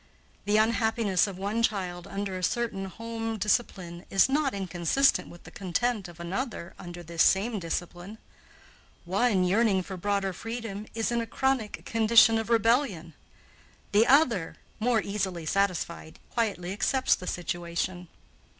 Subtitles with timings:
[0.45, 5.51] The unhappiness of one child under a certain home discipline is not inconsistent with the
[5.51, 8.17] content of another under this same discipline.
[9.05, 13.13] One, yearning for broader freedom, is in a chronic condition of rebellion;
[13.91, 18.07] the other, more easily satisfied, quietly accepts the situation.